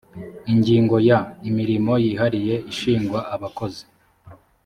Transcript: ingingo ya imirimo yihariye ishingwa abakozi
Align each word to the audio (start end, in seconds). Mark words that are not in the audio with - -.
ingingo 0.51 0.95
ya 1.09 1.19
imirimo 1.49 1.93
yihariye 2.03 2.55
ishingwa 2.71 3.19
abakozi 3.35 3.83